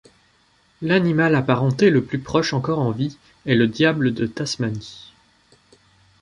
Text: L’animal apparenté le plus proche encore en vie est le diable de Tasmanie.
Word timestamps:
L’animal 0.81 1.35
apparenté 1.35 1.91
le 1.91 2.03
plus 2.03 2.17
proche 2.17 2.53
encore 2.53 2.79
en 2.79 2.89
vie 2.89 3.19
est 3.45 3.53
le 3.53 3.67
diable 3.67 4.15
de 4.15 4.25
Tasmanie. 4.25 5.13